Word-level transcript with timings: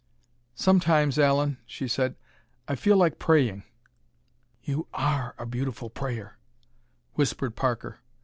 "Sometimes, 0.55 1.19
Allen," 1.19 1.59
she 1.63 1.87
said, 1.87 2.15
"I 2.67 2.73
feel 2.73 2.97
like 2.97 3.19
praying!" 3.19 3.65
"You 4.63 4.87
are 4.95 5.35
a 5.37 5.45
beautiful 5.45 5.91
prayer," 5.91 6.39
whispered 7.13 7.55
Parker. 7.55 7.99